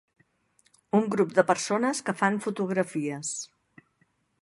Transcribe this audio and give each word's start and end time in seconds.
Un 0.99 1.05
grup 1.15 1.35
de 1.41 1.45
persones 1.51 2.03
que 2.09 2.17
fan 2.23 2.43
fotografies. 2.47 3.39